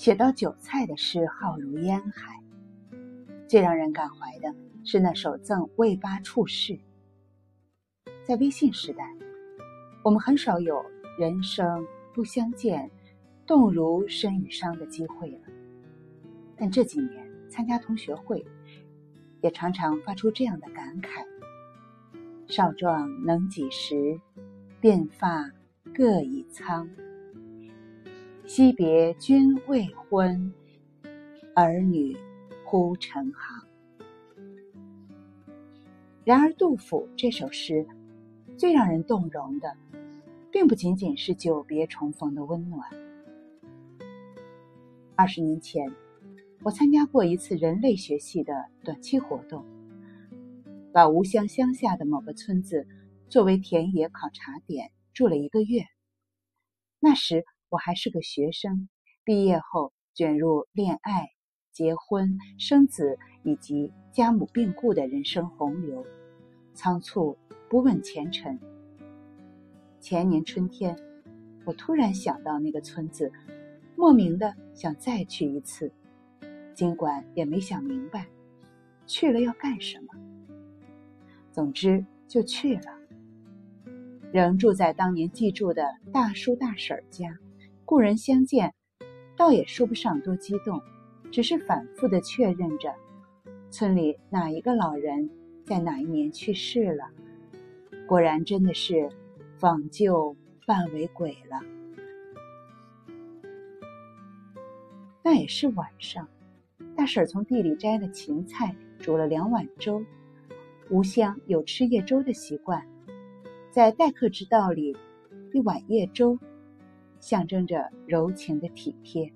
[0.00, 2.42] 写到韭菜的诗浩如烟海。
[3.46, 6.80] 最让人感怀的是那首赠魏八处士。
[8.24, 9.04] 在微信时代，
[10.02, 10.82] 我们很少有
[11.18, 12.90] 人生不相见，
[13.46, 15.40] 动如身与伤的机会了。
[16.56, 18.42] 但这几年参加同学会，
[19.42, 21.26] 也常常发出这样的感慨：
[22.48, 24.18] 少壮能几时，
[24.80, 25.50] 鬓发
[25.94, 26.88] 各已苍。
[28.52, 30.52] 惜别君未婚，
[31.54, 32.16] 儿女。
[32.64, 33.68] 忽成行。
[36.24, 37.86] 然而，杜甫这首诗
[38.58, 39.76] 最让人动容的，
[40.50, 42.82] 并不仅仅是久别重逢的温暖。
[45.14, 45.88] 二十年前，
[46.64, 49.64] 我参加过一次人类学系的短期活动，
[50.92, 52.84] 把吴乡乡下的某个村子
[53.28, 55.84] 作为田野考察点，住了一个月。
[56.98, 58.88] 那时我还是个学生，
[59.24, 61.30] 毕业后卷入恋爱。
[61.72, 66.04] 结婚、生子以及家母病故的人生洪流，
[66.74, 67.38] 仓促
[67.70, 68.58] 不问前程。
[70.00, 70.94] 前年春天，
[71.64, 73.32] 我突然想到那个村子，
[73.94, 75.90] 莫名的想再去一次，
[76.74, 78.26] 尽管也没想明白
[79.06, 80.08] 去了要干什么。
[81.52, 82.98] 总之就去了，
[84.32, 87.38] 仍住在当年寄住的大叔大婶家，
[87.90, 88.72] 故人相见，
[89.36, 90.80] 倒也说不上多激动。
[91.32, 92.94] 只是反复的确认着，
[93.68, 95.28] 村里哪一个老人
[95.64, 97.10] 在哪一年去世了。
[98.06, 99.08] 果然真的是
[99.58, 101.60] 访旧半为鬼了。
[105.24, 106.28] 那也是晚上，
[106.94, 110.00] 大婶从地里摘了芹菜，煮了两碗粥。
[110.90, 112.86] 吴香有吃夜粥的习惯，
[113.68, 114.96] 在待客之道里，
[115.52, 116.38] 一碗夜粥
[117.20, 119.32] 象征着柔情的体贴。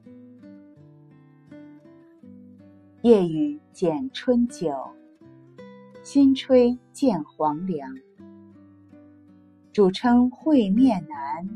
[3.02, 4.74] 夜雨剪春酒，
[6.02, 7.94] 新炊见黄粱。
[9.72, 11.48] 主称会面难，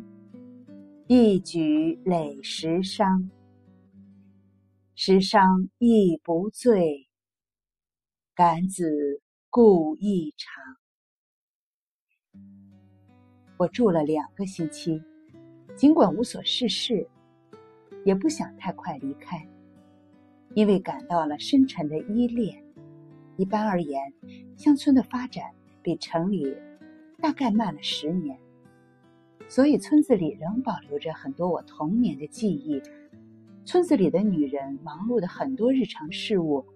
[1.06, 3.30] 一举累十觞。
[4.94, 7.08] 十觞亦不醉，
[8.34, 10.62] 感子故意长。
[13.56, 15.00] 我住了两个星期，
[15.78, 17.06] 尽管无所事事，
[18.04, 19.46] 也不想太快离开。
[20.54, 22.64] 因为感到了深沉的依恋。
[23.36, 24.12] 一般而言，
[24.56, 25.44] 乡村的发展
[25.80, 26.52] 比城里
[27.20, 28.36] 大概慢了十年，
[29.46, 32.82] 所以村子里仍保留着很多我童年的记忆。
[33.64, 36.66] 村子里的女人忙碌的很多日常事务，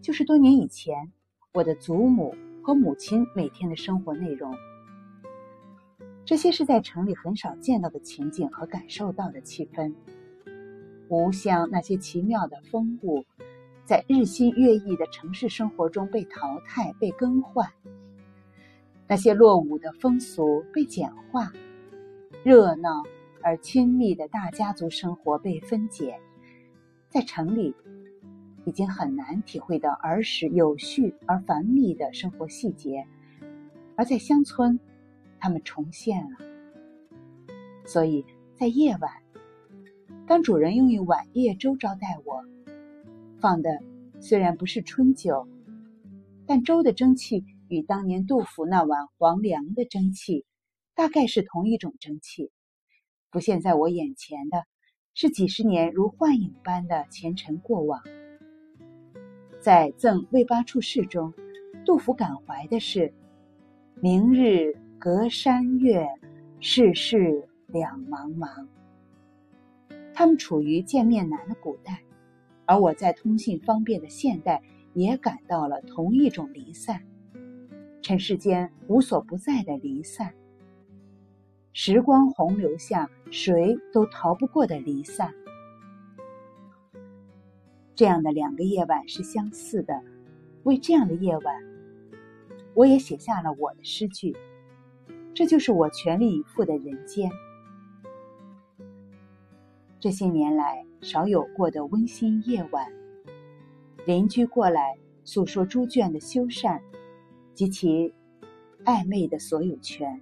[0.00, 1.10] 就是多年以前
[1.52, 4.54] 我的祖母和母亲每天的生活内容。
[6.30, 9.92] 这些是在城里很少见到的情景和感受到的气氛。
[11.08, 13.24] 无乡那些奇妙的风物，
[13.84, 17.66] 在日新月异的城市生活中被淘汰、被更换；
[19.08, 21.50] 那些落伍的风俗被简化，
[22.44, 23.02] 热闹
[23.42, 26.16] 而亲密的大家族生活被分解。
[27.08, 27.74] 在城里，
[28.64, 33.04] 已经很难体会到儿时有序而繁密的生活细节，
[33.96, 34.78] 而在乡村，
[35.40, 36.36] 他们重现了。
[37.84, 38.24] 所以
[38.56, 39.10] 在夜晚。
[40.26, 42.44] 当主人用一碗夜粥招待我，
[43.40, 43.80] 放的
[44.20, 45.48] 虽然不是春酒，
[46.46, 50.44] 但粥的蒸汽与当年杜甫那碗黄粱的蒸汽，
[50.94, 52.52] 大概是同一种蒸汽。
[53.32, 54.62] 浮现在我眼前的，
[55.14, 58.00] 是几十年如幻影般的前尘过往。
[59.60, 61.34] 在《赠魏八处士》中，
[61.84, 63.12] 杜甫感怀的是
[64.00, 66.06] “明日隔山岳，
[66.60, 68.66] 世事两茫茫”。
[70.12, 72.02] 他们处于见面难的古代，
[72.66, 74.62] 而我在通信方便的现代
[74.92, 77.02] 也感到了同一种离散。
[78.02, 80.34] 尘世间无所不在的离散，
[81.72, 85.32] 时光洪流下谁都逃不过的离散。
[87.94, 90.02] 这样的两个夜晚是相似的，
[90.64, 91.56] 为这样的夜晚，
[92.74, 94.36] 我也写下了我的诗句。
[95.40, 97.30] 这就是我全力以赴的人间。
[99.98, 102.92] 这些年来少有过的温馨夜晚，
[104.04, 106.78] 邻居过来诉说猪圈的修缮
[107.54, 108.12] 及其
[108.84, 110.20] 暧昧的所有权。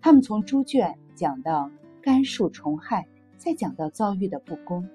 [0.00, 1.68] 他们从猪圈讲到
[2.00, 4.88] 甘树虫害，再讲到遭遇的不公，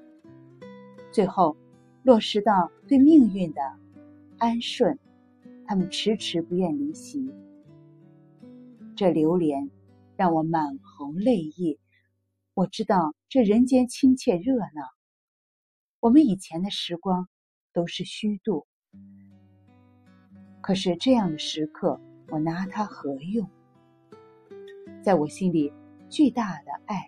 [1.11, 1.57] 最后
[2.03, 3.61] 落实到对命运的
[4.37, 4.97] 安顺。
[5.65, 7.29] 他们迟迟不愿离席。
[8.99, 9.71] 这流连
[10.17, 11.79] 让我满喉泪意。
[12.53, 14.91] 我知道这人间亲切热闹，
[16.01, 17.29] 我们以前的时光
[17.71, 18.67] 都是虚度。
[20.59, 23.49] 可是这样的时刻，我拿它何用？
[25.01, 25.71] 在我心里，
[26.09, 27.07] 巨大的爱，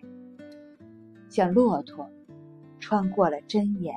[1.28, 2.10] 像骆驼
[2.80, 3.94] 穿过了针眼。